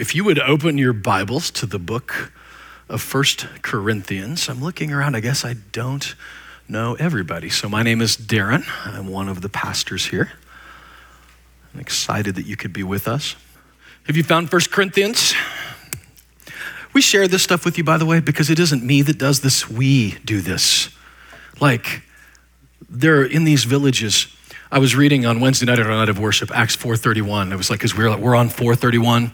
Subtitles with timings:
[0.00, 2.32] if you would open your Bibles to the book
[2.88, 5.14] of First Corinthians, I'm looking around.
[5.14, 6.14] I guess I don't
[6.66, 7.50] know everybody.
[7.50, 8.64] So, my name is Darren.
[8.86, 10.32] I'm one of the pastors here.
[11.74, 13.36] I'm excited that you could be with us.
[14.04, 15.34] Have you found First Corinthians?
[16.94, 19.42] We share this stuff with you, by the way, because it isn't me that does
[19.42, 19.68] this.
[19.68, 20.88] We do this.
[21.60, 22.04] Like,
[22.88, 24.34] there are in these villages,
[24.72, 27.52] I was reading on Wednesday night at our night of worship, Acts 4.31.
[27.52, 29.32] It was like, because we're, we're on 431.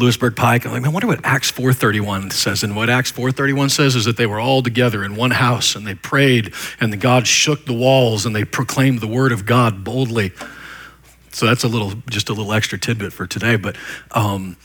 [0.00, 0.66] Lewisburg Pike.
[0.66, 2.64] I'm like, I wonder what Acts 4.31 says.
[2.64, 5.86] And what Acts 4.31 says is that they were all together in one house and
[5.86, 9.84] they prayed and the God shook the walls and they proclaimed the word of God
[9.84, 10.32] boldly.
[11.32, 13.56] So that's a little, just a little extra tidbit for today.
[13.56, 13.76] But
[14.10, 14.56] um,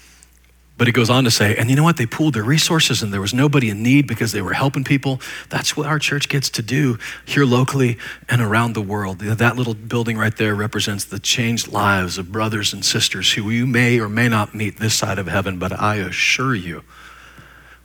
[0.77, 1.95] but it goes on to say, and you know what?
[1.95, 5.21] They pooled their resources and there was nobody in need because they were helping people.
[5.49, 7.97] That's what our church gets to do here locally
[8.27, 9.19] and around the world.
[9.19, 13.65] That little building right there represents the changed lives of brothers and sisters who you
[13.65, 16.83] may or may not meet this side of heaven, but I assure you,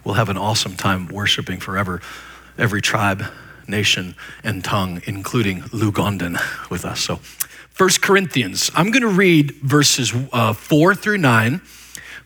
[0.03, 2.01] we'll have an awesome time worshiping forever
[2.59, 3.25] every tribe,
[3.69, 6.39] nation, and tongue, including Lugondan
[6.71, 7.01] with us.
[7.01, 7.17] So,
[7.71, 11.63] First Corinthians, I'm going to read verses uh, 4 through 9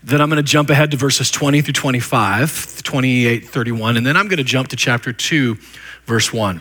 [0.05, 4.19] then I'm going to jump ahead to verses 20 through 25, 28, 31, and then
[4.19, 5.56] I'm going to jump to chapter 2,
[6.05, 6.61] verse 1.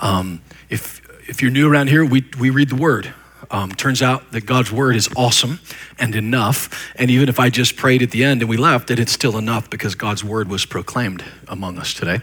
[0.00, 3.14] Um, if, if you're new around here, we, we read the word.
[3.50, 5.60] Um, turns out that God's word is awesome
[5.98, 6.92] and enough.
[6.96, 9.38] And even if I just prayed at the end and we left, that it's still
[9.38, 12.20] enough because God's word was proclaimed among us today.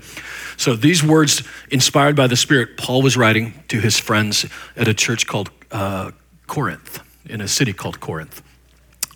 [0.57, 4.93] So these words, inspired by the Spirit, Paul was writing to his friends at a
[4.93, 6.11] church called uh,
[6.45, 8.43] Corinth, in a city called Corinth.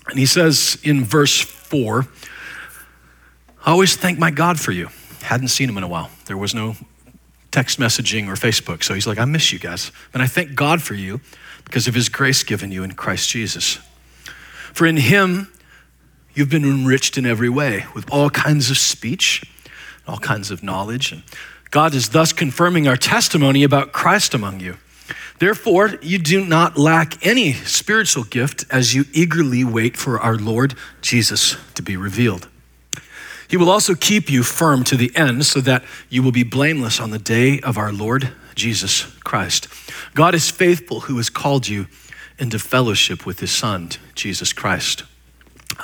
[0.08, 2.06] And he says in verse 4
[3.66, 4.90] I always thank my God for you.
[5.24, 6.12] Hadn't seen him in a while.
[6.26, 6.76] There was no
[7.50, 8.84] text messaging or Facebook.
[8.84, 9.92] So he's like, I miss you guys.
[10.14, 11.20] And I thank God for you
[11.64, 13.80] because of his grace given you in Christ Jesus.
[14.72, 15.52] For in him,
[16.36, 19.44] you've been enriched in every way with all kinds of speech,
[20.08, 21.12] all kinds of knowledge.
[21.12, 21.24] And
[21.72, 24.78] God is thus confirming our testimony about Christ among you.
[25.40, 30.76] Therefore, you do not lack any spiritual gift as you eagerly wait for our Lord
[31.02, 32.48] Jesus to be revealed.
[33.48, 37.00] He will also keep you firm to the end so that you will be blameless
[37.00, 39.68] on the day of our Lord Jesus Christ.
[40.14, 41.88] God is faithful who has called you
[42.40, 45.04] into fellowship with his Son, Jesus Christ,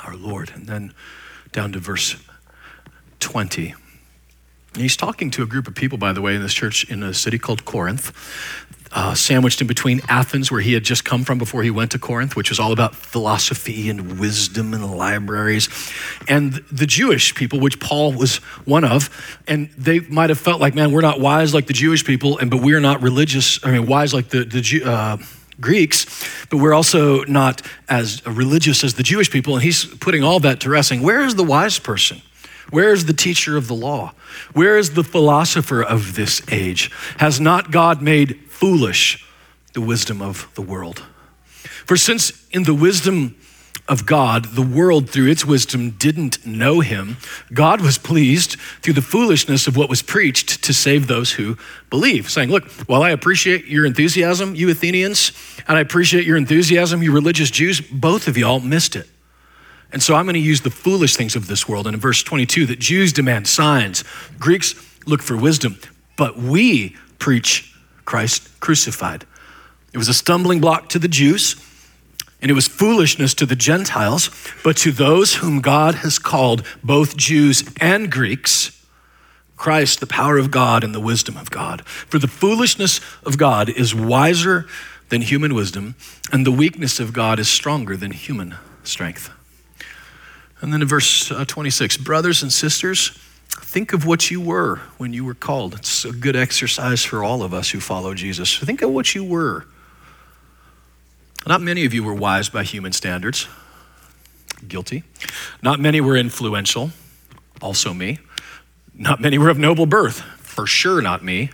[0.04, 0.50] our Lord.
[0.54, 0.92] And then
[1.52, 2.16] down to verse
[3.20, 3.74] 20.
[4.74, 7.12] He's talking to a group of people, by the way, in this church in a
[7.12, 8.10] city called Corinth
[8.92, 11.98] uh, sandwiched in between Athens, where he had just come from before he went to
[11.98, 15.68] Corinth, which was all about philosophy and wisdom and libraries,
[16.28, 19.10] and the Jewish people, which Paul was one of.
[19.48, 22.50] And they might have felt like, man, we're not wise like the Jewish people, and
[22.50, 23.64] but we're not religious.
[23.64, 25.16] I mean, wise like the the uh,
[25.60, 26.06] Greeks,
[26.50, 29.54] but we're also not as religious as the Jewish people.
[29.54, 32.20] And he's putting all that to rest, saying, where is the wise person?
[32.72, 34.14] Where is the teacher of the law?
[34.54, 36.90] Where is the philosopher of this age?
[37.18, 39.28] Has not God made foolish
[39.74, 41.02] the wisdom of the world.
[41.84, 43.36] For since in the wisdom
[43.88, 47.18] of God, the world through its wisdom didn't know him,
[47.52, 51.58] God was pleased through the foolishness of what was preached to save those who
[51.90, 55.32] believe, saying, Look, while I appreciate your enthusiasm, you Athenians,
[55.68, 59.10] and I appreciate your enthusiasm, you religious Jews, both of y'all missed it.
[59.92, 61.86] And so I'm going to use the foolish things of this world.
[61.86, 64.04] And in verse 22, that Jews demand signs,
[64.38, 64.74] Greeks
[65.06, 65.78] look for wisdom,
[66.16, 69.26] but we preach Christ crucified.
[69.92, 71.56] It was a stumbling block to the Jews,
[72.40, 74.30] and it was foolishness to the Gentiles,
[74.64, 78.78] but to those whom God has called, both Jews and Greeks,
[79.56, 81.86] Christ, the power of God and the wisdom of God.
[81.86, 84.66] For the foolishness of God is wiser
[85.10, 85.94] than human wisdom,
[86.32, 89.30] and the weakness of God is stronger than human strength.
[90.62, 93.18] And then in verse uh, 26, brothers and sisters,
[93.60, 95.74] Think of what you were when you were called.
[95.74, 98.58] It's a good exercise for all of us who follow Jesus.
[98.58, 99.66] Think of what you were.
[101.46, 103.48] Not many of you were wise by human standards.
[104.66, 105.04] Guilty.
[105.62, 106.90] Not many were influential.
[107.60, 108.18] Also me.
[108.94, 110.20] Not many were of noble birth.
[110.20, 111.50] For sure, not me.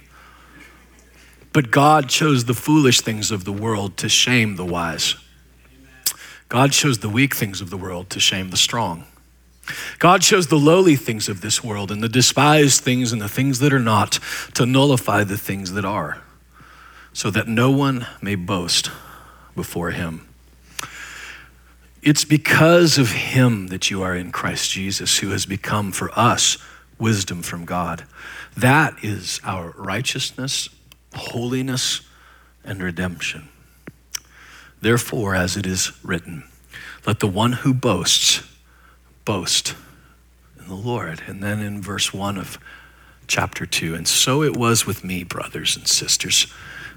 [1.52, 5.14] But God chose the foolish things of the world to shame the wise.
[6.48, 9.04] God shows the weak things of the world to shame the strong.
[9.98, 13.58] God shows the lowly things of this world and the despised things and the things
[13.58, 14.18] that are not
[14.54, 16.22] to nullify the things that are,
[17.12, 18.90] so that no one may boast
[19.54, 20.26] before him.
[22.00, 26.56] It's because of him that you are in Christ Jesus, who has become for us
[26.98, 28.06] wisdom from God.
[28.56, 30.68] That is our righteousness,
[31.14, 32.00] holiness,
[32.64, 33.48] and redemption.
[34.80, 36.44] Therefore, as it is written,
[37.06, 38.42] let the one who boasts
[39.24, 39.74] boast
[40.58, 41.22] in the Lord.
[41.26, 42.58] And then in verse 1 of
[43.26, 46.46] chapter 2, and so it was with me, brothers and sisters.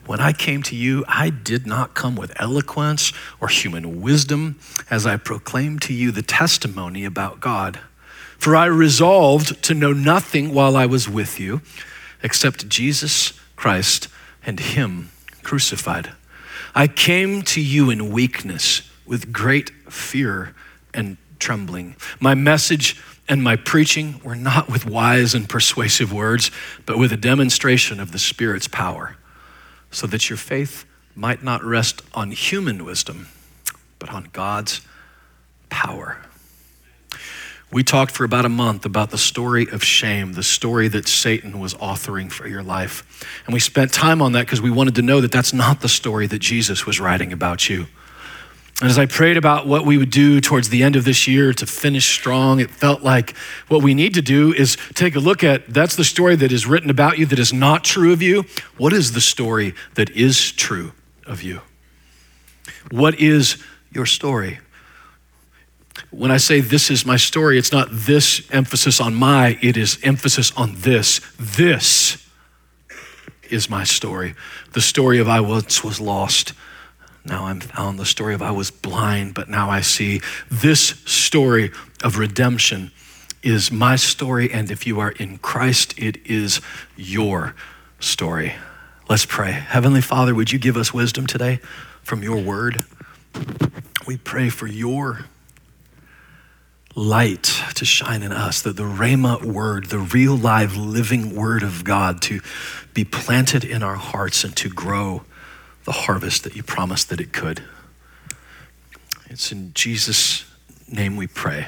[0.06, 5.06] When I came to you, I did not come with eloquence or human wisdom as
[5.06, 7.80] I proclaimed to you the testimony about God.
[8.38, 11.62] For I resolved to know nothing while I was with you
[12.24, 14.08] except Jesus Christ
[14.44, 15.12] and Him
[15.44, 16.12] crucified.
[16.74, 20.56] I came to you in weakness with great fear
[20.94, 21.96] and trembling.
[22.20, 26.52] My message and my preaching were not with wise and persuasive words,
[26.86, 29.18] but with a demonstration of the Spirit's power
[29.90, 30.86] so that your faith
[31.16, 33.28] might not rest on human wisdom,
[34.00, 34.82] but on God's
[35.70, 36.18] power.
[37.72, 41.60] We talked for about a month about the story of shame, the story that Satan
[41.60, 43.26] was authoring for your life.
[43.46, 45.88] And we spent time on that because we wanted to know that that's not the
[45.88, 47.88] story that Jesus was writing about you.
[48.82, 51.54] And as I prayed about what we would do towards the end of this year
[51.54, 53.38] to finish strong, it felt like
[53.68, 56.66] what we need to do is take a look at that's the story that is
[56.66, 58.44] written about you that is not true of you.
[58.78, 60.94] What is the story that is true
[61.28, 61.62] of you?
[62.90, 64.60] What is your story?
[66.12, 69.98] When I say this is my story, it's not this emphasis on my, it is
[70.04, 71.20] emphasis on this.
[71.40, 72.26] This
[73.50, 74.36] is my story.
[74.74, 76.54] The story of I once was lost
[77.26, 78.00] now I'm found.
[78.00, 80.22] The story of I was blind, but now I see.
[80.50, 81.72] This story
[82.04, 82.92] of redemption
[83.44, 86.62] is my story, and if you are in Christ, it is
[86.96, 87.56] your
[88.00, 88.54] story.
[89.08, 89.52] Let's pray.
[89.52, 91.60] Heavenly Father, would you give us wisdom today
[92.02, 92.86] from your word?
[94.08, 95.26] We pray for your
[96.96, 97.44] light
[97.76, 102.22] to shine in us, that the Rhema word, the real, live, living word of God,
[102.24, 102.42] to
[102.94, 105.24] be planted in our hearts and to grow
[105.86, 107.64] the harvest that you promised that it could.
[109.30, 110.46] It's in Jesus'
[110.92, 111.68] name we pray.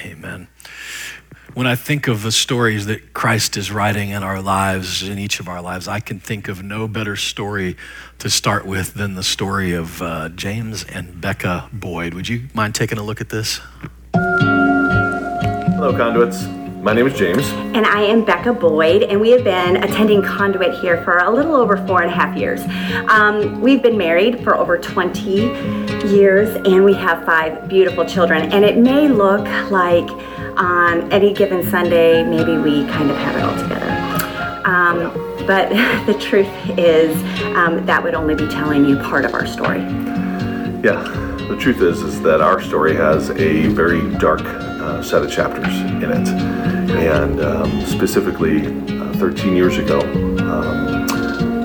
[0.00, 0.48] Amen.
[1.54, 5.40] When I think of the stories that Christ is writing in our lives, in each
[5.40, 7.76] of our lives, I can think of no better story
[8.18, 12.14] to start with than the story of uh, James and Becca Boyd.
[12.14, 13.60] Would you mind taking a look at this?
[15.78, 16.44] Hello, conduits.
[16.82, 17.48] My name is James.
[17.72, 21.54] And I am Becca Boyd, and we have been attending Conduit here for a little
[21.54, 22.62] over four and a half years.
[23.08, 25.30] Um, we've been married for over 20
[26.08, 28.50] years, and we have five beautiful children.
[28.50, 30.10] And it may look like
[30.58, 34.62] on any given Sunday, maybe we kind of have it all together.
[34.64, 35.68] Um, but
[36.06, 37.16] the truth is,
[37.56, 39.82] um, that would only be telling you part of our story.
[40.82, 41.04] Yeah,
[41.48, 44.42] the truth is, is that our story has a very dark
[44.80, 46.28] uh, set of chapters in it.
[46.90, 48.66] And um, specifically,
[48.98, 50.00] uh, 13 years ago,
[50.40, 51.08] um,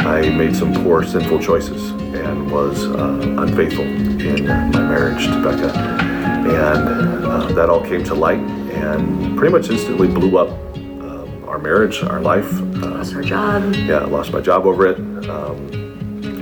[0.06, 5.71] I made some poor, sinful choices and was uh, unfaithful in my marriage to Becca.
[5.77, 11.57] And uh, that all came to light and pretty much instantly blew up um, our
[11.57, 12.51] marriage, our life.
[12.51, 13.74] lost our job.
[13.75, 14.98] Yeah, I lost my job over it
[15.30, 15.83] um,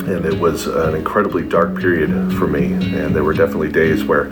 [0.07, 2.73] and it was an incredibly dark period for me.
[2.73, 4.25] And there were definitely days where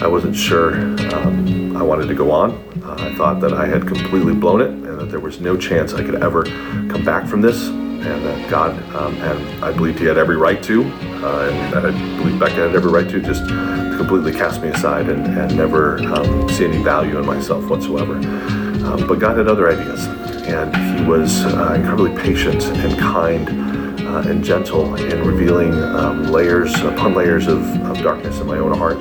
[0.00, 0.74] I wasn't sure
[1.14, 2.52] um, I wanted to go on.
[2.84, 5.92] Uh, I thought that I had completely blown it and that there was no chance
[5.92, 10.04] I could ever come back from this, and that God, um, and I believed He
[10.04, 13.94] had every right to, uh, and I believed Becca had every right to, just to
[13.98, 18.14] completely cast me aside and, and never um, see any value in myself whatsoever.
[18.14, 20.06] Um, but God had other ideas,
[20.46, 23.66] and He was uh, incredibly patient and kind.
[24.08, 28.72] Uh, and gentle in revealing um, layers upon layers of, of darkness in my own
[28.72, 28.98] heart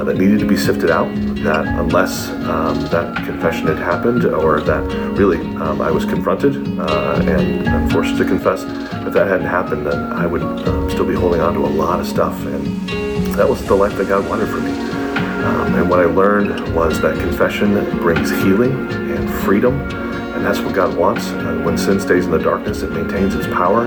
[0.00, 1.14] uh, that needed to be sifted out.
[1.44, 4.82] That unless um, that confession had happened, or that
[5.18, 8.62] really um, I was confronted uh, and, and, forced to confess,
[9.06, 12.00] if that hadn't happened, then I would uh, still be holding on to a lot
[12.00, 12.34] of stuff.
[12.46, 12.88] And
[13.34, 14.72] that was the life that God wanted for me.
[14.72, 20.74] Um, and what I learned was that confession brings healing and freedom, and that's what
[20.74, 21.26] God wants.
[21.28, 23.86] And when sin stays in the darkness, it maintains its power.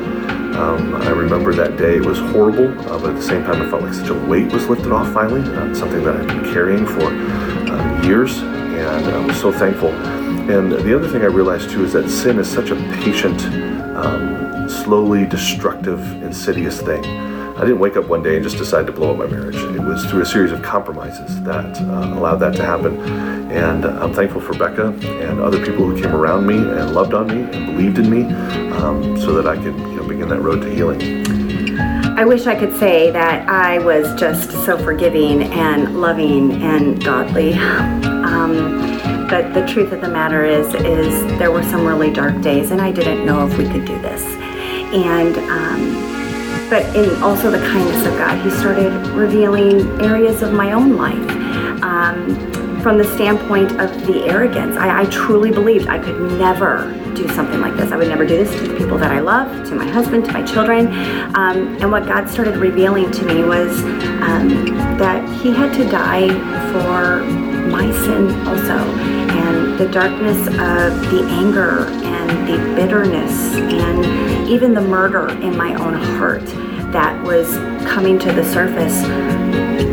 [0.56, 1.96] Um, I remember that day.
[1.96, 4.52] It was horrible, uh, but at the same time, it felt like such a weight
[4.54, 5.42] was lifted off finally.
[5.42, 9.90] Uh, something that I'd been carrying for uh, years, and I was so thankful.
[9.90, 13.44] And the other thing I realized too is that sin is such a patient,
[13.96, 17.04] um, slowly destructive, insidious thing.
[17.56, 19.56] I didn't wake up one day and just decide to blow up my marriage.
[19.56, 23.00] It was through a series of compromises that uh, allowed that to happen.
[23.52, 27.28] And I'm thankful for Becca and other people who came around me and loved on
[27.28, 28.24] me and believed in me
[28.74, 29.93] um, so that I could
[30.24, 31.28] begin that road to healing.
[32.18, 37.54] I wish I could say that I was just so forgiving and loving and godly.
[37.54, 38.82] Um,
[39.30, 42.82] but the truth of the matter is, is there were some really dark days, and
[42.82, 44.24] I didn't know if we could do this.
[44.94, 50.72] And um, but in also the kindness of God, He started revealing areas of my
[50.72, 51.30] own life.
[51.84, 52.53] Um,
[52.84, 54.76] from the standpoint of the arrogance.
[54.76, 57.94] I, I, truly believed I could never do something like this.
[57.94, 60.34] I would never do this to the people that I love, to my husband, to
[60.34, 60.88] my children.
[61.34, 63.82] Um, and what God started revealing to me was
[64.22, 64.50] um,
[64.98, 66.28] that He had to die
[66.74, 67.24] for
[67.70, 68.78] my sin also.
[69.32, 75.74] And the darkness of the anger and the bitterness and even the murder in my
[75.76, 76.46] own heart
[76.92, 77.56] that was
[77.88, 79.04] coming to the surface,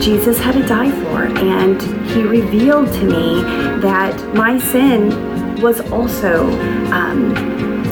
[0.01, 1.25] Jesus had to die for.
[1.25, 1.81] And
[2.11, 3.43] he revealed to me
[3.81, 6.51] that my sin was also
[6.93, 7.35] um,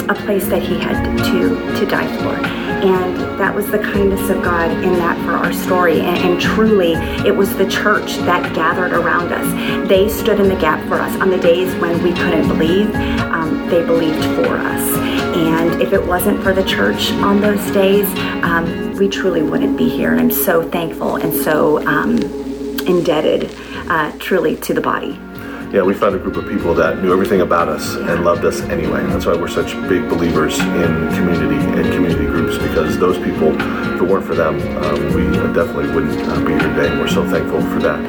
[0.09, 2.35] a place that he had to, to die for.
[2.79, 6.01] And that was the kindness of God in that for our story.
[6.01, 6.93] And, and, truly,
[7.27, 9.89] it was the church that gathered around us.
[9.89, 12.95] They stood in the gap for us on the days when we couldn't believe.
[12.95, 14.97] Um, they believed for us.
[15.37, 18.07] And if it wasn't for the church on those days,
[18.43, 20.13] um, we truly wouldn't be here.
[20.13, 22.19] And I'm so thankful and so um,
[22.87, 23.55] indebted,
[23.89, 25.19] uh, truly, to the body
[25.73, 28.61] yeah, we found a group of people that knew everything about us and loved us
[28.63, 29.05] anyway.
[29.07, 34.01] That's why we're such big believers in community and community groups because those people, if
[34.01, 36.89] it weren't for them, um, we definitely wouldn't uh, be here today.
[36.89, 38.01] And we're so thankful for that.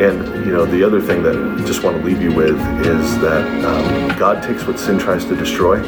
[0.00, 3.18] And you know, the other thing that I just want to leave you with is
[3.20, 5.82] that um, God takes what sin tries to destroy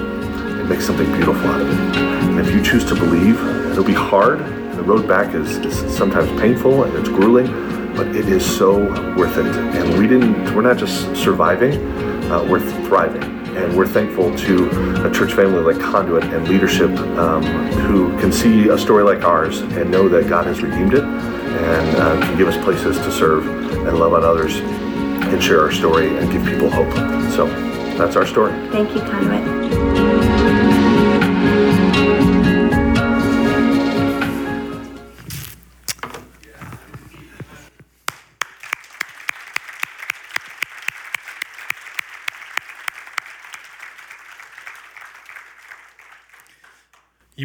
[0.71, 1.97] and makes something beautiful out of it.
[1.97, 4.41] And if you choose to believe, it'll be hard.
[4.41, 8.79] and The road back is, is sometimes painful and it's grueling but it is so
[9.17, 9.47] worth it.
[9.47, 11.75] And we didn't, we're not just surviving,
[12.31, 13.23] uh, we're thriving.
[13.57, 18.69] And we're thankful to a church family like Conduit and leadership um, who can see
[18.69, 22.49] a story like ours and know that God has redeemed it and uh, can give
[22.49, 23.47] us places to serve
[23.87, 26.93] and love on others and share our story and give people hope.
[27.35, 27.49] So
[27.99, 28.53] that's our story.
[28.71, 29.60] Thank you, Conduit.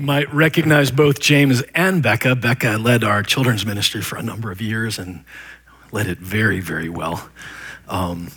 [0.05, 2.35] Might recognize both James and Becca.
[2.35, 5.25] Becca led our children's ministry for a number of years and
[5.91, 7.27] led it very, very well.
[7.87, 8.29] Um,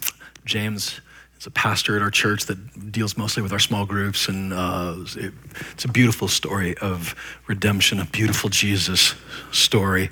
[0.46, 1.00] James
[1.38, 4.94] is a pastor at our church that deals mostly with our small groups, and uh,
[5.14, 5.34] it,
[5.72, 7.14] it's a beautiful story of
[7.46, 9.14] redemption, a beautiful Jesus
[9.52, 10.10] story.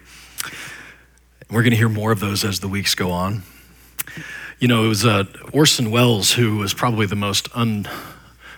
[1.50, 3.44] We're going to hear more of those as the weeks go on.
[4.58, 7.88] You know, it was uh, Orson Welles who was probably the most un-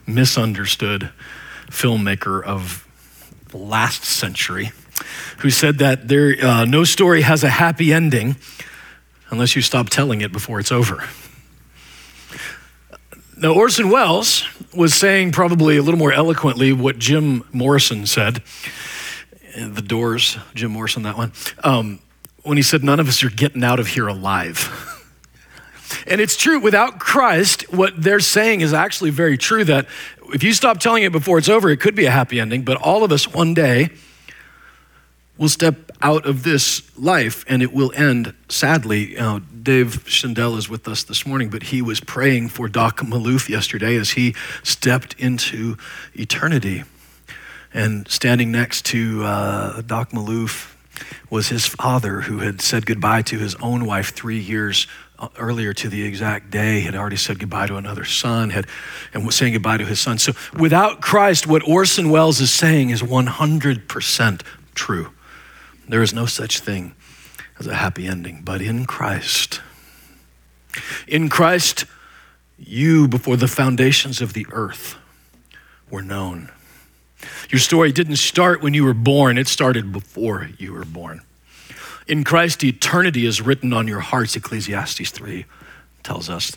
[0.05, 1.12] misunderstood
[1.71, 2.88] filmmaker of
[3.55, 4.73] last century,
[5.38, 8.37] who said that there, uh, no story has a happy ending
[9.31, 11.05] unless you stop telling it before it's over.
[13.37, 18.43] Now, Orson Welles was saying probably a little more eloquently what Jim Morrison said.
[19.57, 22.00] The Doors, Jim Morrison, that one, um,
[22.43, 24.85] when he said, None of us are getting out of here alive.
[26.07, 29.87] And it's true, without Christ, what they're saying is actually very true that
[30.32, 32.76] if you stop telling it before it's over, it could be a happy ending, but
[32.76, 33.90] all of us one day
[35.37, 39.12] will step out of this life and it will end sadly.
[39.12, 43.00] You know, Dave Schindel is with us this morning, but he was praying for Doc
[43.00, 45.76] Malouf yesterday as he stepped into
[46.14, 46.85] eternity.
[47.73, 50.75] And standing next to uh, Doc Malouf
[51.30, 54.87] was his father who had said goodbye to his own wife three years
[55.37, 58.67] earlier to the exact day had already said goodbye to another son had
[59.13, 60.19] and was saying goodbye to his son.
[60.19, 64.43] So without christ what orson welles is saying is 100%
[64.75, 65.13] true.
[65.89, 66.95] There is no such thing
[67.59, 69.61] as a happy ending but in christ
[71.09, 71.85] in christ
[72.57, 74.97] you before the foundations of the earth
[75.91, 76.51] were known.
[77.51, 79.39] Your story didn't start when you were born.
[79.39, 81.23] It started before you were born
[82.09, 85.45] in Christ, eternity is written on your hearts, Ecclesiastes 3
[86.03, 86.57] tells us.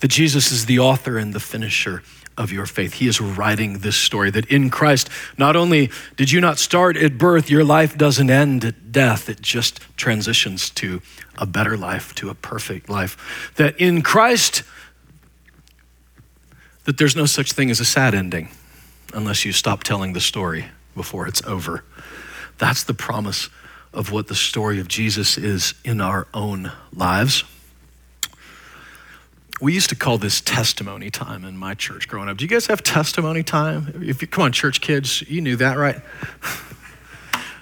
[0.00, 2.02] That Jesus is the author and the finisher
[2.36, 2.94] of your faith.
[2.94, 7.18] He is writing this story that in Christ, not only did you not start at
[7.18, 11.02] birth, your life doesn't end at death, it just transitions to
[11.38, 13.52] a better life, to a perfect life.
[13.56, 14.62] That in Christ,
[16.84, 18.48] that there's no such thing as a sad ending
[19.14, 21.84] unless you stop telling the story before it's over.
[22.58, 23.50] That's the promise
[23.92, 27.44] of what the story of Jesus is in our own lives.
[29.60, 32.36] We used to call this testimony time in my church growing up.
[32.36, 34.02] Do you guys have testimony time?
[34.04, 36.00] If you come on, church kids, you knew that, right?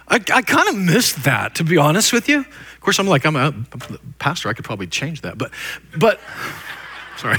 [0.09, 2.39] I, I kind of missed that, to be honest with you.
[2.41, 3.53] Of course, I'm like, I'm a
[4.19, 4.49] pastor.
[4.49, 5.53] I could probably change that, but,
[5.97, 6.21] but,
[7.19, 7.39] sorry.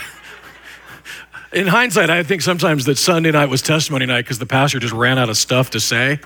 [1.51, 4.93] In hindsight, I think sometimes that Sunday night was testimony night because the pastor just
[4.93, 6.19] ran out of stuff to say.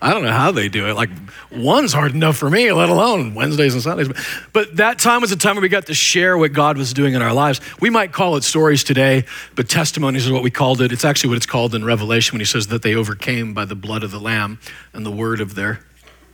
[0.00, 0.94] I don't know how they do it.
[0.94, 1.10] Like
[1.50, 4.08] one's hard enough for me, let alone Wednesdays and Sundays.
[4.52, 7.14] But that time was a time where we got to share what God was doing
[7.14, 7.60] in our lives.
[7.80, 9.24] We might call it stories today,
[9.54, 10.92] but testimonies is what we called it.
[10.92, 13.74] It's actually what it's called in Revelation when he says that they overcame by the
[13.74, 14.58] blood of the Lamb
[14.92, 15.80] and the word of their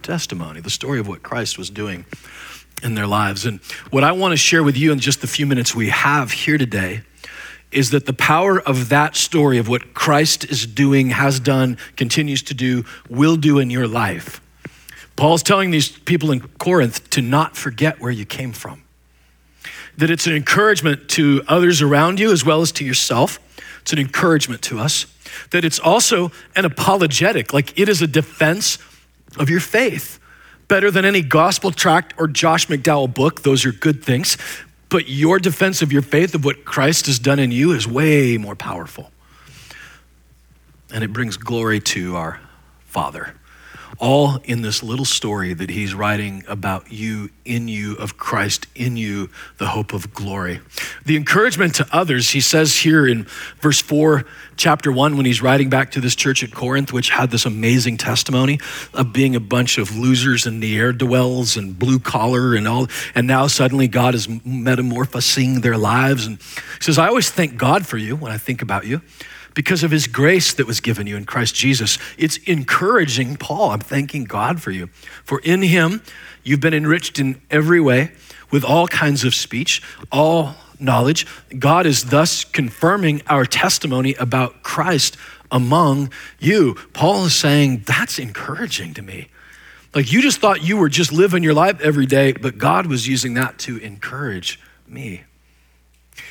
[0.02, 2.04] testimony, the story of what Christ was doing
[2.82, 3.46] in their lives.
[3.46, 6.32] And what I want to share with you in just the few minutes we have
[6.32, 7.02] here today
[7.72, 12.42] is that the power of that story of what Christ is doing, has done, continues
[12.44, 14.40] to do, will do in your life.
[15.16, 18.82] Paul's telling these people in Corinth to not forget where you came from.
[19.98, 23.38] That it's an encouragement to others around you as well as to yourself.
[23.82, 25.06] It's an encouragement to us.
[25.50, 28.78] That it's also an apologetic, like it is a defense
[29.38, 30.18] of your faith.
[30.68, 34.38] Better than any gospel tract or Josh McDowell book, those are good things.
[34.92, 38.36] But your defense of your faith, of what Christ has done in you, is way
[38.36, 39.10] more powerful.
[40.92, 42.40] And it brings glory to our
[42.84, 43.34] Father
[44.02, 48.96] all in this little story that he's writing about you, in you, of Christ, in
[48.96, 50.60] you, the hope of glory.
[51.06, 53.28] The encouragement to others, he says here in
[53.60, 54.24] verse 4,
[54.56, 57.96] chapter 1, when he's writing back to this church at Corinth, which had this amazing
[57.96, 58.58] testimony
[58.92, 62.88] of being a bunch of losers and ne'er do wells and blue collar and all.
[63.14, 66.26] And now suddenly God is metamorphosing their lives.
[66.26, 69.00] And he says, I always thank God for you when I think about you
[69.54, 71.98] because of his grace that was given you in Christ Jesus.
[72.18, 73.70] It's encouraging Paul.
[73.70, 74.88] I'm thanking God for you.
[75.24, 76.02] For in him,
[76.42, 78.12] you've been enriched in every way
[78.50, 81.26] with all kinds of speech, all knowledge.
[81.58, 85.16] God is thus confirming our testimony about Christ
[85.50, 86.74] among you.
[86.92, 89.28] Paul is saying, that's encouraging to me.
[89.94, 93.06] Like you just thought you were just living your life every day, but God was
[93.06, 95.22] using that to encourage me.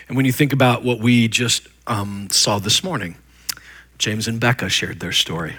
[0.07, 3.17] And when you think about what we just um, saw this morning,
[3.97, 5.55] James and Becca shared their story.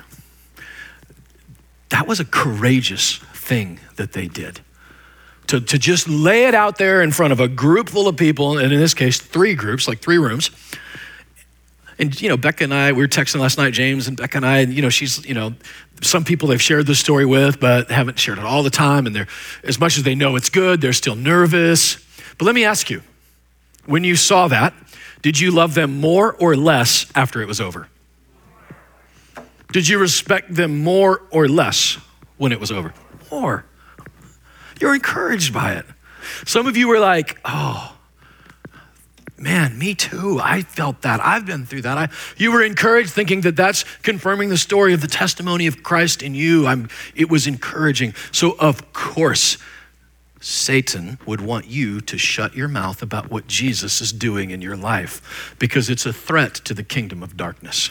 [1.90, 4.60] That was a courageous thing that they did.
[5.48, 8.58] To, to just lay it out there in front of a group full of people,
[8.58, 10.50] and in this case, three groups, like three rooms.
[11.98, 14.46] And, you know, Becca and I, we were texting last night, James and Becca and
[14.46, 15.54] I, and, you know, she's, you know,
[16.00, 19.06] some people they've shared this story with, but haven't shared it all the time.
[19.06, 19.28] And they're,
[19.62, 21.96] as much as they know it's good, they're still nervous.
[22.38, 23.02] But let me ask you,
[23.84, 24.72] when you saw that,
[25.22, 27.88] did you love them more or less after it was over?
[29.72, 31.98] Did you respect them more or less
[32.36, 32.92] when it was over?
[33.30, 33.64] More.
[34.80, 35.86] You're encouraged by it.
[36.44, 37.96] Some of you were like, oh,
[39.38, 40.40] man, me too.
[40.42, 41.20] I felt that.
[41.20, 41.98] I've been through that.
[41.98, 46.22] I, you were encouraged thinking that that's confirming the story of the testimony of Christ
[46.22, 46.66] in you.
[46.66, 48.14] I'm, it was encouraging.
[48.30, 49.56] So, of course,
[50.42, 54.76] Satan would want you to shut your mouth about what Jesus is doing in your
[54.76, 57.90] life because it's a threat to the kingdom of darkness.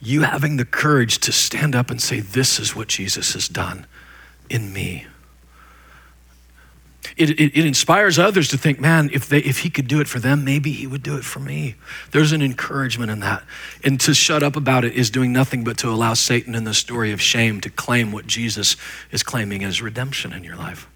[0.00, 3.86] You having the courage to stand up and say, This is what Jesus has done
[4.50, 5.06] in me.
[7.16, 10.08] It, it, it, inspires others to think, man, if, they, if he could do it
[10.08, 11.76] for them, maybe he would do it for me.
[12.10, 13.44] There's an encouragement in that.
[13.84, 16.74] And to shut up about it is doing nothing but to allow Satan in the
[16.74, 18.76] story of shame to claim what Jesus
[19.12, 20.88] is claiming as redemption in your life.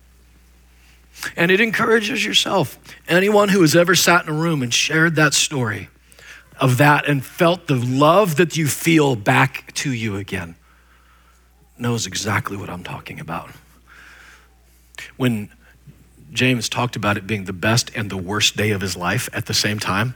[1.36, 2.78] And it encourages yourself.
[3.06, 5.88] Anyone who has ever sat in a room and shared that story
[6.60, 10.56] of that and felt the love that you feel back to you again
[11.78, 13.50] knows exactly what I'm talking about.
[15.16, 15.50] When
[16.32, 19.46] James talked about it being the best and the worst day of his life at
[19.46, 20.14] the same time.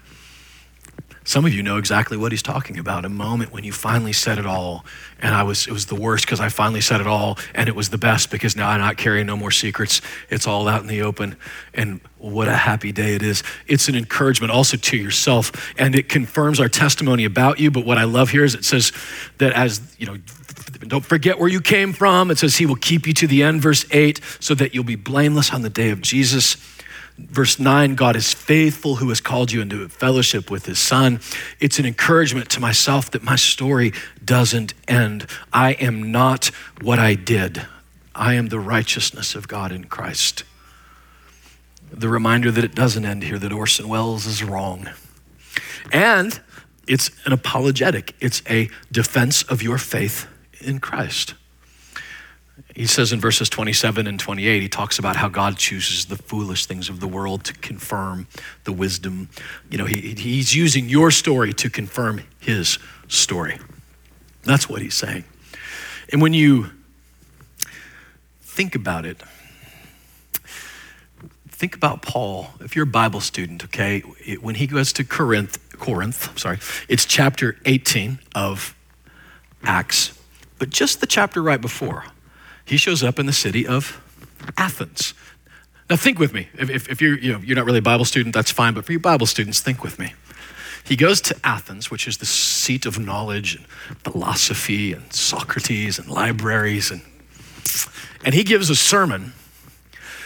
[1.25, 3.05] Some of you know exactly what he's talking about.
[3.05, 4.85] A moment when you finally said it all,
[5.21, 7.77] and I was it was the worst because I finally said it all, and it
[7.77, 10.01] was the best because now I'm not carrying no more secrets.
[10.31, 11.37] It's all out in the open.
[11.75, 13.43] And what a happy day it is.
[13.67, 17.71] It's an encouragement also to yourself, and it confirms our testimony about you.
[17.71, 18.93] But what I love here is it says
[19.39, 20.17] that as you know,
[20.87, 22.31] don't forget where you came from.
[22.31, 24.97] It says he will keep you to the end, verse 8, so that you'll be
[24.97, 26.57] blameless on the day of Jesus.
[27.31, 31.21] Verse 9, God is faithful who has called you into fellowship with his son.
[31.61, 33.93] It's an encouragement to myself that my story
[34.25, 35.27] doesn't end.
[35.53, 36.47] I am not
[36.81, 37.67] what I did,
[38.15, 40.45] I am the righteousness of God in Christ.
[41.91, 44.89] The reminder that it doesn't end here, that Orson Welles is wrong.
[45.93, 46.41] And
[46.87, 50.27] it's an apologetic, it's a defense of your faith
[50.61, 51.35] in Christ.
[52.75, 56.67] He says in verses 27 and 28, he talks about how God chooses the foolish
[56.67, 58.27] things of the world to confirm
[58.65, 59.29] the wisdom.
[59.71, 63.59] You know, he, he's using your story to confirm his story.
[64.45, 65.25] That's what he's saying.
[66.11, 66.71] And when you
[68.41, 69.23] think about it,
[71.49, 72.49] think about Paul.
[72.61, 74.01] If you're a Bible student, okay,
[74.41, 76.59] when he goes to Corinth, Corinth, sorry,
[76.89, 78.75] it's chapter 18 of
[79.63, 80.19] Acts.
[80.59, 82.05] But just the chapter right before,
[82.65, 84.01] he shows up in the city of
[84.57, 85.15] Athens.
[85.91, 86.49] Now, think with me.
[86.55, 88.85] If, if, if you're, you know, you're not really a Bible student, that's fine, but
[88.85, 90.15] for you Bible students, think with me.
[90.85, 93.67] He goes to Athens, which is the seat of knowledge and
[93.99, 97.03] philosophy and Socrates and libraries, and,
[98.25, 99.33] and he gives a sermon.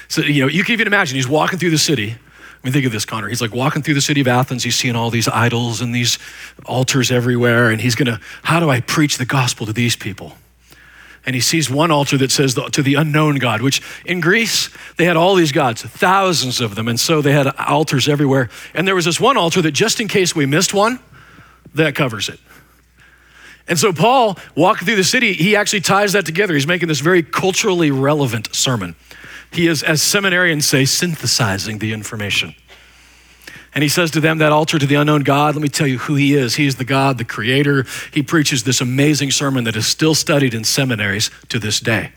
[0.08, 2.12] So, you know, you can even imagine he's walking through the city.
[2.12, 3.28] I mean, think of this, Connor.
[3.28, 4.64] He's like walking through the city of Athens.
[4.64, 6.18] He's seeing all these idols and these
[6.64, 7.70] altars everywhere.
[7.70, 10.36] And he's going to, how do I preach the gospel to these people?
[11.26, 14.70] And he sees one altar that says the, to the unknown God, which in Greece,
[14.96, 16.86] they had all these gods, thousands of them.
[16.86, 18.48] And so they had altars everywhere.
[18.72, 21.00] And there was this one altar that, just in case we missed one,
[21.74, 22.38] that covers it.
[23.68, 26.54] And so Paul, walking through the city, he actually ties that together.
[26.54, 28.94] He's making this very culturally relevant sermon.
[29.50, 32.54] He is, as seminarians say, synthesizing the information.
[33.76, 35.98] And he says to them, That altar to the unknown God, let me tell you
[35.98, 36.54] who he is.
[36.54, 37.84] He is the God, the creator.
[38.10, 42.12] He preaches this amazing sermon that is still studied in seminaries to this day.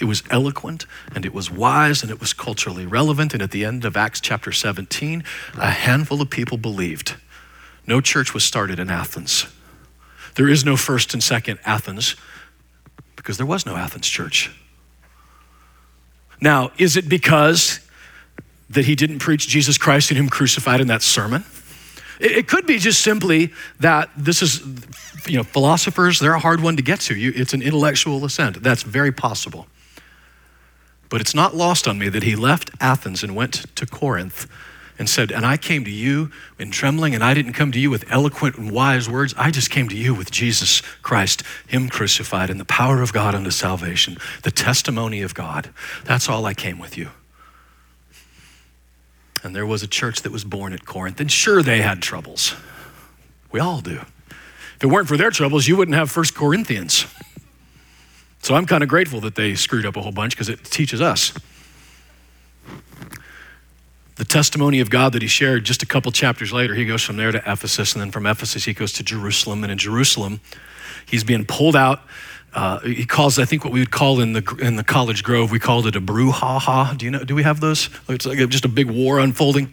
[0.00, 3.32] It was eloquent and it was wise and it was culturally relevant.
[3.32, 5.22] And at the end of Acts chapter 17,
[5.56, 7.14] a handful of people believed.
[7.86, 9.46] No church was started in Athens.
[10.34, 12.16] There is no first and second Athens
[13.14, 14.50] because there was no Athens church.
[16.40, 17.87] Now, is it because
[18.70, 21.44] that he didn't preach Jesus Christ and him crucified in that sermon.
[22.20, 24.60] It, could be just simply that this is,
[25.26, 27.16] you know, philosophers, they're a hard one to get to.
[27.16, 28.62] You, it's an intellectual assent.
[28.62, 29.68] That's very possible.
[31.08, 34.48] But it's not lost on me that he left Athens and went to Corinth
[34.98, 37.88] and said, And I came to you in trembling, and I didn't come to you
[37.88, 39.32] with eloquent and wise words.
[39.38, 43.34] I just came to you with Jesus Christ, Him crucified, and the power of God
[43.34, 45.70] unto salvation, the testimony of God.
[46.04, 47.10] That's all I came with you.
[49.42, 51.20] And there was a church that was born at Corinth.
[51.20, 52.54] And sure, they had troubles.
[53.50, 54.00] We all do.
[54.78, 57.06] If it weren't for their troubles, you wouldn't have First Corinthians.
[58.42, 61.00] So I'm kind of grateful that they screwed up a whole bunch because it teaches
[61.00, 61.32] us.
[64.16, 67.16] The testimony of God that he shared just a couple chapters later, he goes from
[67.16, 69.62] there to Ephesus, and then from Ephesus, he goes to Jerusalem.
[69.62, 70.40] And in Jerusalem,
[71.06, 72.02] he's being pulled out
[72.54, 75.50] uh, he calls, I think, what we would call in the in the College Grove,
[75.50, 76.96] we called it a brouhaha.
[76.96, 77.24] Do you know?
[77.24, 77.90] Do we have those?
[78.08, 79.72] It's like just a big war unfolding.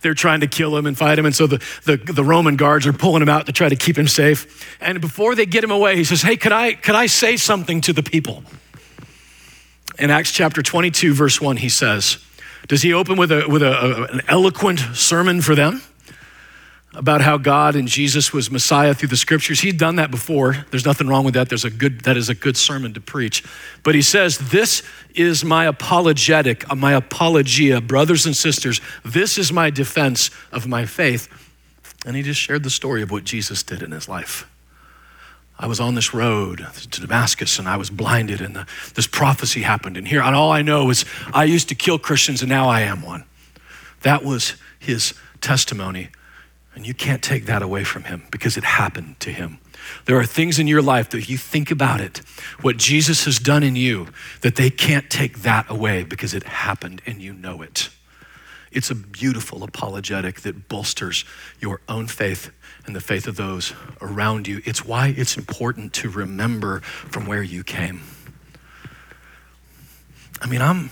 [0.00, 2.88] They're trying to kill him and fight him, and so the, the, the Roman guards
[2.88, 4.76] are pulling him out to try to keep him safe.
[4.80, 7.80] And before they get him away, he says, "Hey, can I can I say something
[7.82, 8.42] to the people?"
[9.98, 12.18] In Acts chapter 22, verse 1, he says,
[12.66, 15.82] Does he open with, a, with a, a, an eloquent sermon for them?
[16.94, 19.60] About how God and Jesus was Messiah through the scriptures.
[19.60, 20.66] He'd done that before.
[20.70, 21.48] There's nothing wrong with that.
[21.48, 23.42] There's a good that is a good sermon to preach.
[23.82, 24.82] But he says, "This
[25.14, 28.80] is my apologetic, uh, my apologia, brothers and sisters.
[29.04, 31.28] This is my defense of my faith."
[32.04, 34.46] And he just shared the story of what Jesus did in his life.
[35.58, 39.62] I was on this road to Damascus and I was blinded, and the, this prophecy
[39.62, 39.96] happened.
[39.96, 42.80] And here, and all I know is I used to kill Christians, and now I
[42.80, 43.24] am one.
[44.00, 46.08] That was his testimony
[46.74, 49.58] and you can't take that away from him because it happened to him.
[50.04, 52.18] There are things in your life that you think about it,
[52.60, 54.08] what Jesus has done in you,
[54.40, 57.88] that they can't take that away because it happened and you know it.
[58.70, 61.24] It's a beautiful apologetic that bolsters
[61.60, 62.50] your own faith
[62.86, 64.62] and the faith of those around you.
[64.64, 68.00] It's why it's important to remember from where you came.
[70.40, 70.90] I mean, I'm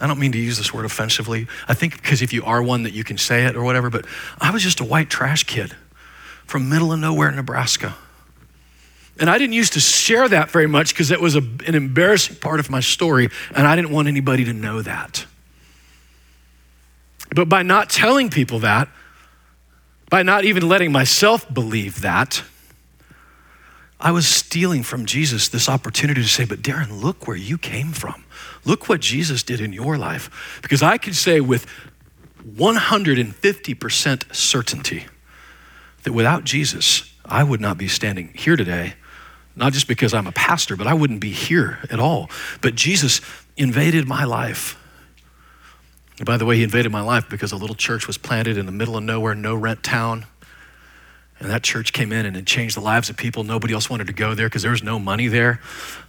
[0.00, 1.48] I don't mean to use this word offensively.
[1.66, 4.06] I think because if you are one that you can say it or whatever, but
[4.40, 5.74] I was just a white trash kid
[6.46, 7.96] from middle of nowhere, Nebraska.
[9.20, 12.36] And I didn't used to share that very much because it was a, an embarrassing
[12.36, 15.26] part of my story, and I didn't want anybody to know that.
[17.34, 18.88] But by not telling people that,
[20.08, 22.42] by not even letting myself believe that,
[24.00, 27.92] I was stealing from Jesus this opportunity to say, But Darren, look where you came
[27.92, 28.24] from.
[28.68, 30.60] Look what Jesus did in your life.
[30.60, 31.66] Because I can say with
[32.46, 35.06] 150% certainty
[36.02, 38.92] that without Jesus, I would not be standing here today.
[39.56, 42.28] Not just because I'm a pastor, but I wouldn't be here at all.
[42.60, 43.22] But Jesus
[43.56, 44.78] invaded my life.
[46.18, 48.66] And by the way, he invaded my life because a little church was planted in
[48.66, 50.26] the middle of nowhere, no rent town.
[51.40, 53.44] And that church came in and it changed the lives of people.
[53.44, 55.60] Nobody else wanted to go there because there was no money there.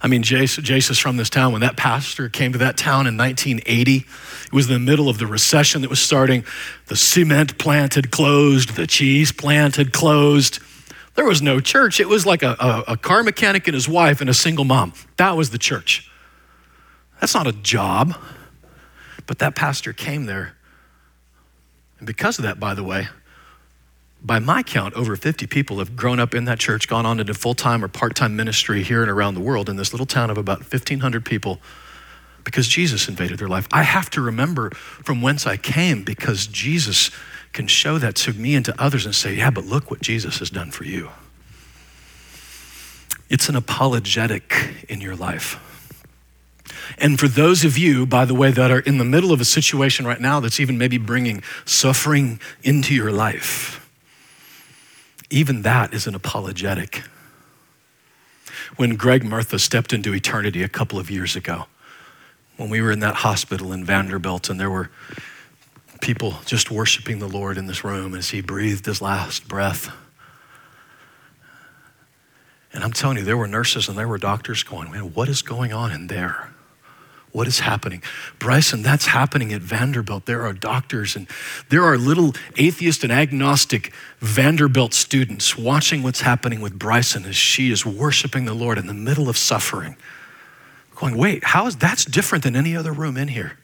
[0.02, 1.52] I mean, Jace, Jace is from this town.
[1.52, 5.18] When that pastor came to that town in 1980, it was in the middle of
[5.18, 6.44] the recession that was starting.
[6.86, 10.58] The cement plant had closed, the cheese plant had closed.
[11.14, 12.00] There was no church.
[12.00, 14.94] It was like a, a, a car mechanic and his wife and a single mom.
[15.16, 16.10] That was the church.
[17.20, 18.14] That's not a job.
[19.26, 20.56] But that pastor came there.
[21.98, 23.08] And because of that, by the way,
[24.22, 27.34] by my count, over 50 people have grown up in that church, gone on into
[27.34, 30.30] full time or part time ministry here and around the world in this little town
[30.30, 31.60] of about 1,500 people
[32.44, 33.66] because Jesus invaded their life.
[33.72, 37.10] I have to remember from whence I came because Jesus
[37.52, 40.38] can show that to me and to others and say, yeah, but look what Jesus
[40.38, 41.10] has done for you.
[43.28, 45.58] It's an apologetic in your life.
[46.98, 49.44] And for those of you, by the way, that are in the middle of a
[49.44, 53.89] situation right now that's even maybe bringing suffering into your life,
[55.30, 57.04] even that is an apologetic.
[58.76, 61.66] When Greg Murtha stepped into eternity a couple of years ago,
[62.56, 64.90] when we were in that hospital in Vanderbilt, and there were
[66.00, 69.90] people just worshiping the Lord in this room as he breathed his last breath.
[72.72, 75.42] And I'm telling you, there were nurses and there were doctors going, man, what is
[75.42, 76.49] going on in there?
[77.32, 78.02] What is happening?
[78.38, 80.26] Bryson, that's happening at Vanderbilt.
[80.26, 81.28] There are doctors and
[81.68, 87.70] there are little atheist and agnostic Vanderbilt students watching what's happening with Bryson as she
[87.70, 89.96] is worshiping the Lord in the middle of suffering.
[90.96, 93.56] Going, wait, how is that's different than any other room in here?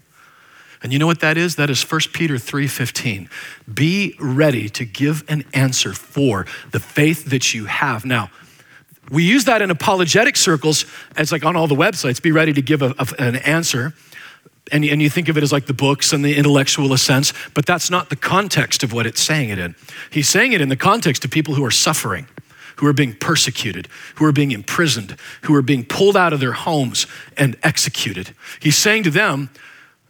[0.83, 1.57] And you know what that is?
[1.57, 3.29] That is 1 Peter 3:15.
[3.72, 8.05] Be ready to give an answer for the faith that you have.
[8.05, 8.31] Now,
[9.11, 10.85] we use that in apologetic circles
[11.16, 13.95] as like on all the websites, be ready to give a, a, an answer.
[14.73, 17.66] And, and you think of it as like the books and the intellectual sense, but
[17.66, 19.77] that's not the context of what it's saying it in.
[20.11, 22.27] He's saying it in the context of people who are suffering,
[22.77, 26.53] who are being persecuted, who are being imprisoned, who are being pulled out of their
[26.53, 28.35] homes and executed.
[28.61, 29.51] He's saying to them,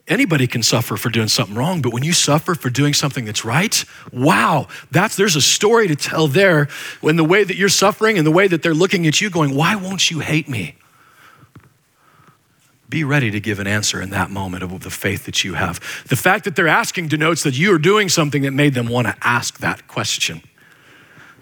[0.08, 3.44] Anybody can suffer for doing something wrong, but when you suffer for doing something that's
[3.44, 6.68] right, wow, that's there's a story to tell there
[7.00, 9.54] when the way that you're suffering and the way that they're looking at you going,
[9.54, 10.76] "Why won't you hate me?"
[12.88, 15.80] Be ready to give an answer in that moment of the faith that you have.
[16.06, 19.08] The fact that they're asking denotes that you are doing something that made them want
[19.08, 20.40] to ask that question.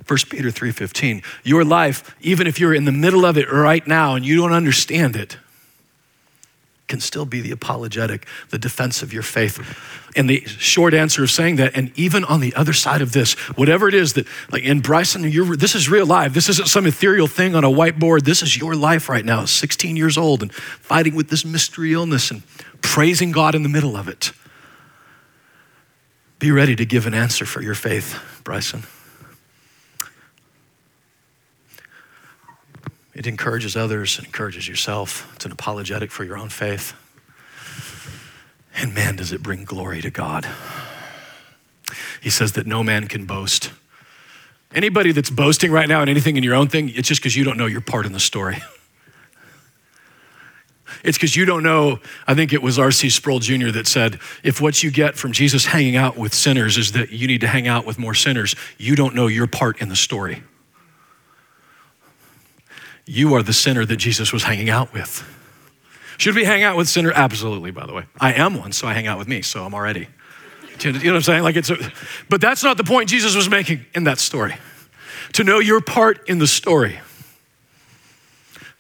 [0.07, 1.23] 1 Peter 3:15.
[1.43, 4.53] Your life, even if you're in the middle of it right now and you don't
[4.53, 5.37] understand it,
[6.87, 9.59] can still be the apologetic, the defense of your faith.
[10.17, 13.33] And the short answer of saying that, and even on the other side of this,
[13.57, 15.23] whatever it is that, like in Bryson,
[15.57, 16.35] this is real life.
[16.35, 18.23] This isn't some ethereal thing on a whiteboard.
[18.23, 22.31] This is your life right now, 16 years old, and fighting with this mystery illness
[22.31, 22.43] and
[22.83, 24.33] praising God in the middle of it.
[26.39, 28.85] Be ready to give an answer for your faith, Bryson.
[33.15, 35.33] It encourages others, it encourages yourself.
[35.37, 36.95] It's an apologetic for your own faith.
[38.77, 40.49] And man, does it bring glory to God.
[42.21, 43.71] He says that no man can boast.
[44.75, 47.45] Anybody that's boasting right now in anything in your own thing, it's just because you
[47.45, 48.63] don't know your part in the story.
[51.03, 51.99] It's because you don't know.
[52.27, 53.11] I think it was R.C.
[53.11, 53.69] Sproul Jr.
[53.73, 57.27] that said, if what you get from Jesus hanging out with sinners is that you
[57.27, 60.43] need to hang out with more sinners, you don't know your part in the story.
[63.07, 65.23] You are the sinner that Jesus was hanging out with.
[66.17, 67.13] Should we hang out with sinner?
[67.13, 68.05] Absolutely, by the way.
[68.21, 70.09] I am one, so I hang out with me, so I'm already.
[70.81, 71.43] You know what I'm saying?
[71.43, 71.77] Like it's a,
[72.29, 74.57] but that's not the point Jesus was making in that story.
[75.35, 77.01] To know your part in the story.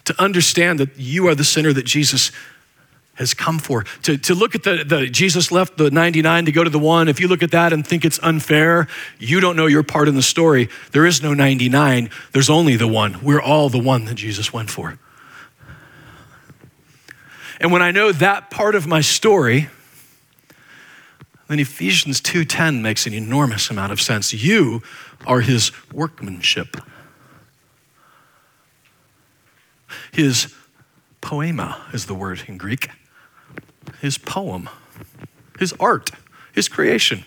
[0.06, 2.30] To understand that you are the sinner that Jesus
[3.14, 3.84] has come for.
[4.02, 7.08] To, to look at the, the Jesus left the 99 to go to the one,
[7.08, 10.14] if you look at that and think it's unfair, you don't know your part in
[10.14, 10.68] the story.
[10.92, 13.22] There is no 99, there's only the one.
[13.22, 14.98] We're all the one that Jesus went for.
[17.60, 19.68] And when I know that part of my story,
[21.48, 24.32] then Ephesians 2:10 makes an enormous amount of sense.
[24.32, 24.82] You
[25.26, 26.76] are his workmanship.
[30.12, 30.52] His
[31.20, 32.90] poema is the word in Greek
[34.04, 34.68] his poem,
[35.58, 36.10] his art,
[36.52, 37.24] his creation.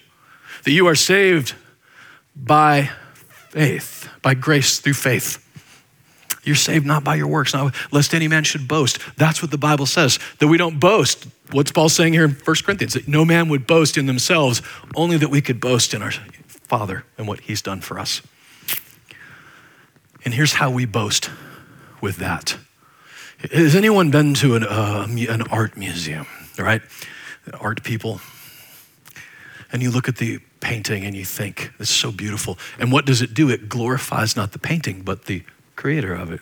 [0.63, 1.55] That you are saved
[2.35, 2.91] by
[3.49, 5.43] faith, by grace through faith.
[6.43, 8.99] You're saved not by your works, not lest any man should boast.
[9.17, 10.19] That's what the Bible says.
[10.37, 11.25] That we don't boast.
[11.51, 12.93] What's Paul saying here in 1 Corinthians?
[12.93, 14.61] That no man would boast in themselves,
[14.95, 16.11] only that we could boast in our
[16.47, 18.21] Father and what He's done for us.
[20.23, 21.31] And here's how we boast
[22.01, 22.55] with that.
[23.51, 26.25] Has anyone been to an, uh, an art museum?
[26.57, 26.81] right?
[27.59, 28.19] Art people.
[29.71, 32.57] And you look at the painting and you think, it's so beautiful.
[32.79, 33.49] And what does it do?
[33.49, 35.43] It glorifies not the painting, but the
[35.75, 36.41] creator of it.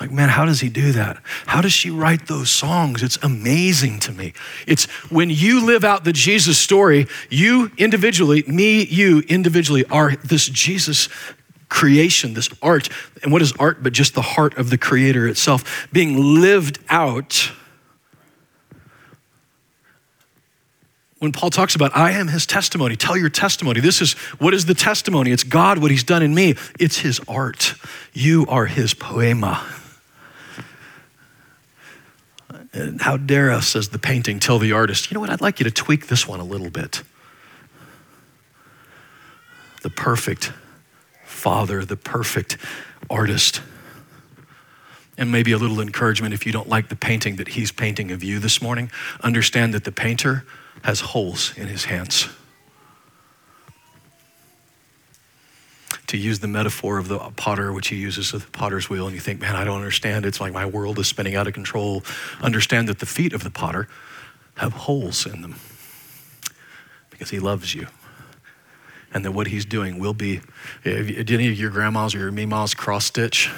[0.00, 1.22] Like, man, how does he do that?
[1.46, 3.02] How does she write those songs?
[3.02, 4.32] It's amazing to me.
[4.66, 10.48] It's when you live out the Jesus story, you individually, me, you individually are this
[10.48, 11.08] Jesus
[11.72, 12.90] creation, this art.
[13.22, 17.50] And what is art but just the heart of the creator itself being lived out
[21.18, 23.80] when Paul talks about, I am his testimony, tell your testimony.
[23.80, 25.30] This is what is the testimony?
[25.30, 26.56] It's God, what he's done in me.
[26.80, 27.74] It's his art.
[28.12, 29.64] You are his poema.
[32.74, 35.64] And how dare us, the painting, tell the artist, you know what, I'd like you
[35.64, 37.02] to tweak this one a little bit.
[39.82, 40.52] The perfect
[41.42, 42.56] father, the perfect
[43.10, 43.62] artist.
[45.18, 48.22] And maybe a little encouragement if you don't like the painting that he's painting of
[48.22, 50.44] you this morning, understand that the painter
[50.84, 52.28] has holes in his hands.
[56.06, 59.14] To use the metaphor of the potter, which he uses with the potter's wheel, and
[59.14, 60.24] you think, man, I don't understand.
[60.24, 62.04] It's like my world is spinning out of control.
[62.40, 63.88] Understand that the feet of the potter
[64.58, 65.56] have holes in them
[67.10, 67.88] because he loves you.
[69.14, 70.40] And that what he's doing will be,
[70.84, 73.50] did any of your grandmas or your meemaws cross stitch?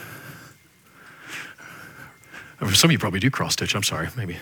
[2.73, 4.39] Some of you probably do cross stitch, I'm sorry, maybe.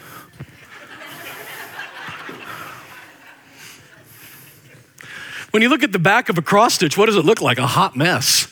[5.50, 7.58] When you look at the back of a cross stitch, what does it look like?
[7.58, 8.48] A hot mess.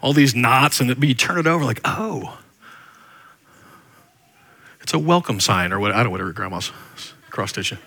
[0.00, 2.38] All these knots, and you turn it over, like, oh.
[4.80, 6.70] It's a welcome sign, or what, I don't know, whatever grandma's
[7.30, 7.78] cross stitching.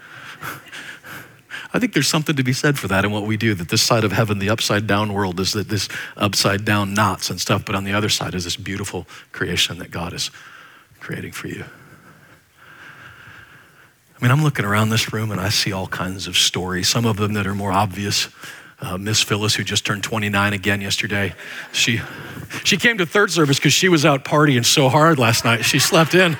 [1.73, 3.81] I think there's something to be said for that in what we do, that this
[3.81, 7.65] side of heaven, the upside down world, is that this upside down knots and stuff,
[7.65, 10.29] but on the other side is this beautiful creation that God is
[10.99, 11.65] creating for you.
[14.15, 17.05] I mean, I'm looking around this room and I see all kinds of stories, some
[17.05, 18.29] of them that are more obvious.
[18.79, 21.33] Uh, Miss Phyllis, who just turned 29 again yesterday,
[21.71, 22.01] she,
[22.63, 25.63] she came to third service because she was out partying so hard last night.
[25.63, 26.37] She slept in.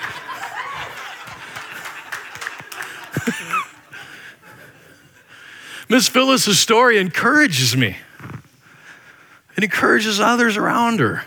[5.94, 7.96] Miss Phyllis's story encourages me.
[9.56, 11.22] It encourages others around her.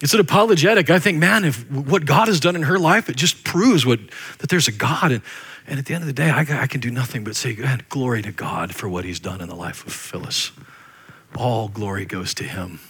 [0.00, 0.88] It's an apologetic.
[0.88, 4.00] I think, man, if what God has done in her life, it just proves what,
[4.38, 5.12] that there's a God.
[5.12, 5.22] And,
[5.66, 7.54] and at the end of the day, I, I can do nothing but say,
[7.90, 10.52] glory to God for what he's done in the life of Phyllis.
[11.36, 12.80] All glory goes to him.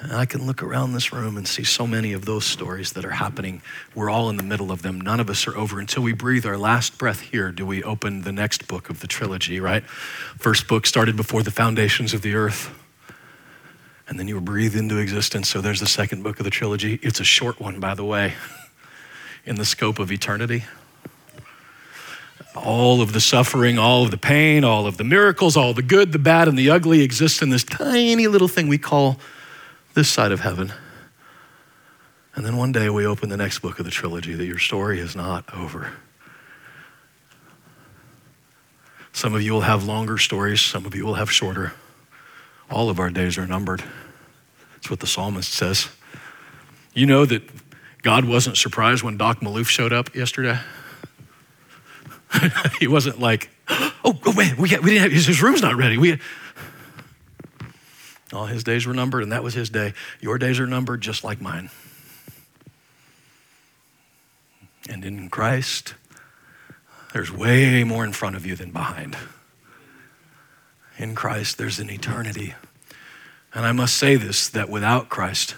[0.00, 3.04] And I can look around this room and see so many of those stories that
[3.04, 3.62] are happening.
[3.94, 5.00] We're all in the middle of them.
[5.00, 5.80] None of us are over.
[5.80, 9.06] Until we breathe our last breath here, do we open the next book of the
[9.06, 9.82] trilogy, right?
[10.38, 12.70] First book started before the foundations of the earth
[14.08, 15.48] and then you were breathed into existence.
[15.48, 16.98] So there's the second book of the trilogy.
[17.02, 18.34] It's a short one, by the way,
[19.44, 20.64] in the scope of eternity.
[22.54, 26.12] All of the suffering, all of the pain, all of the miracles, all the good,
[26.12, 29.18] the bad, and the ugly exist in this tiny little thing we call
[29.96, 30.70] this side of heaven.
[32.34, 35.00] And then one day we open the next book of the trilogy that your story
[35.00, 35.90] is not over.
[39.14, 41.72] Some of you will have longer stories, some of you will have shorter.
[42.70, 43.82] All of our days are numbered.
[44.74, 45.88] That's what the psalmist says.
[46.92, 47.42] You know that
[48.02, 50.58] God wasn't surprised when Doc Malouf showed up yesterday?
[52.80, 55.96] he wasn't like, oh, oh wait, we, got, we didn't have, his room's not ready.
[55.96, 56.20] We,
[58.32, 59.94] all his days were numbered, and that was his day.
[60.20, 61.70] Your days are numbered just like mine.
[64.88, 65.94] And in Christ,
[67.12, 69.16] there's way more in front of you than behind
[70.98, 72.54] in Christ, there's an eternity.
[73.54, 75.56] And I must say this that without Christ,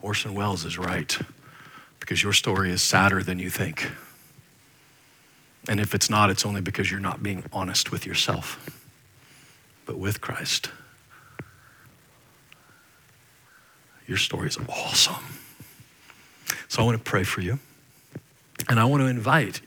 [0.00, 1.18] Orson Welles is right,
[2.00, 3.90] because your story is sadder than you think.
[5.68, 8.75] And if it's not, it's only because you're not being honest with yourself.
[9.86, 10.70] But with Christ,
[14.06, 15.24] your story is awesome.
[16.68, 17.58] So I want to pray for you.
[18.68, 19.60] And I want to invite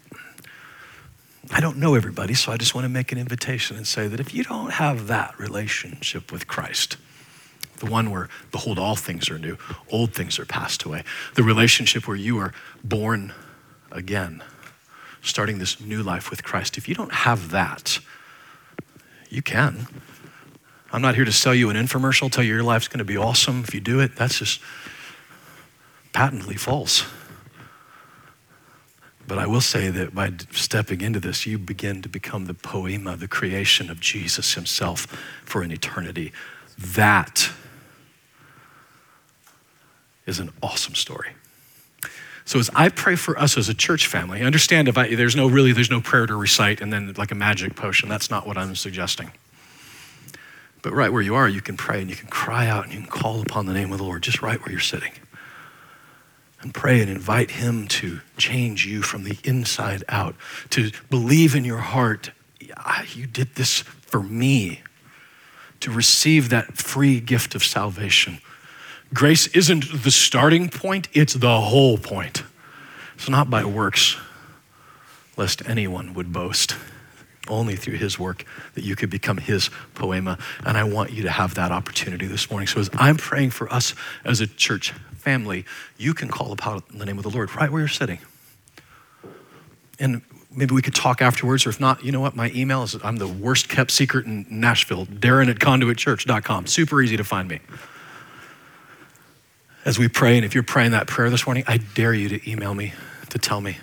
[1.51, 4.19] I don't know everybody, so I just want to make an invitation and say that
[4.19, 6.97] if you don't have that relationship with Christ,
[7.77, 9.57] the one where, behold, all things are new,
[9.89, 11.03] old things are passed away,
[11.33, 12.53] the relationship where you are
[12.83, 13.33] born
[13.91, 14.43] again,
[15.23, 17.99] starting this new life with Christ, if you don't have that,
[19.29, 19.87] you can.
[20.91, 23.17] I'm not here to sell you an infomercial, tell you your life's going to be
[23.17, 24.15] awesome if you do it.
[24.15, 24.59] That's just
[26.13, 27.05] patently false.
[29.27, 33.15] But I will say that by stepping into this, you begin to become the poema,
[33.15, 35.05] the creation of Jesus himself
[35.45, 36.33] for an eternity.
[36.79, 37.51] That
[40.25, 41.33] is an awesome story.
[42.49, 45.47] So as I pray for us as a church family, understand if I, there's no
[45.47, 48.09] really there's no prayer to recite and then like a magic potion.
[48.09, 49.31] That's not what I'm suggesting.
[50.81, 53.01] But right where you are, you can pray and you can cry out and you
[53.01, 55.11] can call upon the name of the Lord just right where you're sitting
[56.59, 60.33] and pray and invite Him to change you from the inside out,
[60.71, 62.31] to believe in your heart,
[62.77, 64.81] ah, you did this for me,
[65.81, 68.39] to receive that free gift of salvation.
[69.13, 72.43] Grace isn't the starting point, it's the whole point.
[73.15, 74.17] It's not by works,
[75.35, 76.75] lest anyone would boast.
[77.47, 78.45] Only through his work
[78.75, 80.37] that you could become his poema.
[80.63, 82.67] And I want you to have that opportunity this morning.
[82.67, 85.65] So as I'm praying for us as a church family,
[85.97, 88.19] you can call upon the name of the Lord right where you're sitting.
[89.99, 92.35] And maybe we could talk afterwards, or if not, you know what?
[92.35, 96.67] My email is I'm the worst kept secret in Nashville, Darren at conduitchurch.com.
[96.67, 97.59] Super easy to find me.
[99.89, 102.47] As we pray, and if you're praying that prayer this morning, I dare you to
[102.47, 102.93] email me
[103.31, 103.79] to tell me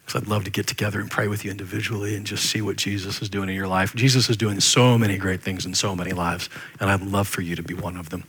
[0.00, 2.76] because I'd love to get together and pray with you individually and just see what
[2.76, 3.94] Jesus is doing in your life.
[3.94, 6.48] Jesus is doing so many great things in so many lives,
[6.80, 8.24] and I'd love for you to be one of them.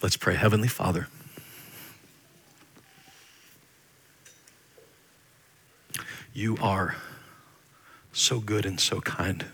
[0.00, 0.36] Let's pray.
[0.36, 1.08] Heavenly Father,
[6.32, 6.94] you are
[8.12, 9.44] so good and so kind.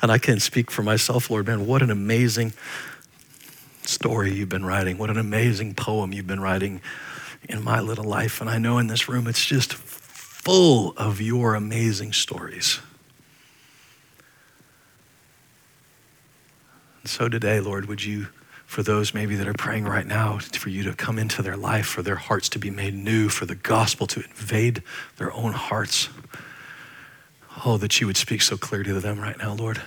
[0.00, 2.54] And I can speak for myself, Lord, man, what an amazing
[3.88, 4.98] story you've been writing.
[4.98, 6.80] What an amazing poem you've been writing
[7.48, 8.40] in my little life.
[8.40, 12.80] And I know in this room it's just full of your amazing stories.
[17.02, 18.28] And so today, Lord, would you,
[18.66, 21.86] for those maybe that are praying right now, for you to come into their life,
[21.86, 24.82] for their hearts to be made new, for the gospel to invade
[25.16, 26.10] their own hearts.
[27.64, 29.80] Oh, that you would speak so clearly to them right now, Lord.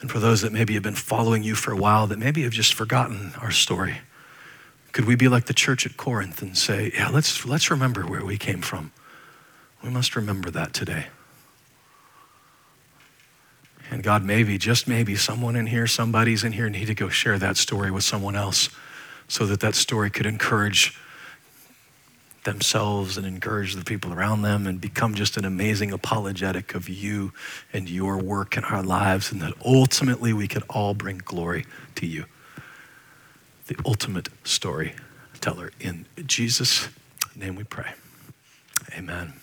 [0.00, 2.52] And for those that maybe have been following you for a while, that maybe have
[2.52, 3.98] just forgotten our story.
[4.92, 8.24] Could we be like the church at Corinth and say, yeah, let's, let's remember where
[8.24, 8.92] we came from?
[9.82, 11.06] We must remember that today.
[13.90, 17.38] And God, maybe, just maybe, someone in here, somebody's in here, need to go share
[17.38, 18.68] that story with someone else
[19.28, 20.98] so that that story could encourage
[22.46, 27.34] themselves and encourage the people around them and become just an amazing apologetic of you
[27.74, 31.66] and your work in our lives, and that ultimately we could all bring glory
[31.96, 32.24] to you
[33.66, 35.72] the ultimate storyteller.
[35.80, 36.88] In Jesus'
[37.34, 37.92] name we pray.
[38.96, 39.34] Amen.